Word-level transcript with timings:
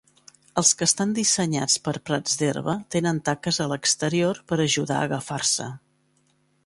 Els 0.59 0.69
que 0.79 0.85
estan 0.91 1.11
dissenyats 1.17 1.75
per 1.87 1.93
a 1.99 2.01
prats 2.09 2.39
d'herba 2.39 2.75
tenen 2.95 3.19
taques 3.29 3.61
a 3.67 3.67
l'exterior 3.73 4.41
per 4.53 4.59
ajudar 4.65 4.99
a 5.03 5.07
agafar-se. 5.11 5.69